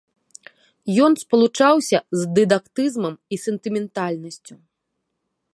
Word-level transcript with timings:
Ён 1.07 1.11
спалучаўся 1.23 1.97
з 2.21 2.25
дыдактызмам 2.39 3.15
і 3.37 3.43
сентыментальнасцю. 3.45 4.53